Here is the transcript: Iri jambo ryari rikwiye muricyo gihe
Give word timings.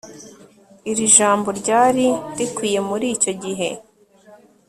Iri 0.91 1.05
jambo 1.15 1.49
ryari 1.59 2.07
rikwiye 2.37 2.79
muricyo 2.87 3.31
gihe 3.43 3.69